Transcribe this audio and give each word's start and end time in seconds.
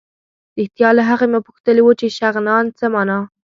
رښتیا 0.57 0.89
له 0.97 1.03
هغه 1.09 1.25
مې 1.31 1.39
پوښتلي 1.47 1.81
وو 1.83 1.97
چې 1.99 2.13
شغنان 2.17 2.65
څه 2.79 2.85
مانا. 2.93 3.19